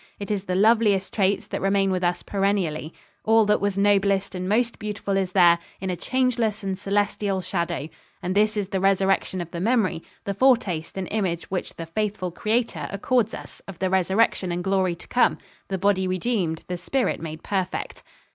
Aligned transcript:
It 0.19 0.31
is 0.31 0.45
the 0.45 0.55
loveliest 0.55 1.13
traits 1.13 1.45
that 1.45 1.61
remain 1.61 1.91
with 1.91 2.03
us 2.03 2.23
perennially; 2.23 2.91
all 3.23 3.45
that 3.45 3.61
was 3.61 3.77
noblest 3.77 4.33
and 4.33 4.49
most 4.49 4.79
beautiful 4.79 5.15
is 5.15 5.33
there, 5.33 5.59
in 5.79 5.91
a 5.91 5.95
changeless 5.95 6.63
and 6.63 6.75
celestial 6.75 7.39
shadow; 7.39 7.87
and 8.19 8.33
this 8.33 8.57
is 8.57 8.69
the 8.69 8.79
resurrection 8.79 9.41
of 9.41 9.51
the 9.51 9.59
memory, 9.61 10.01
the 10.23 10.33
foretaste 10.33 10.97
and 10.97 11.07
image 11.11 11.51
which 11.51 11.75
the 11.75 11.85
'Faithful 11.85 12.31
Creator' 12.31 12.87
accords 12.91 13.35
us 13.35 13.61
of 13.67 13.77
the 13.77 13.91
resurrection 13.91 14.51
and 14.51 14.63
glory 14.63 14.95
to 14.95 15.07
come 15.07 15.37
the 15.67 15.77
body 15.77 16.07
redeemed, 16.07 16.63
the 16.65 16.77
spirit 16.77 17.21
made 17.21 17.43
perfect. 17.43 18.01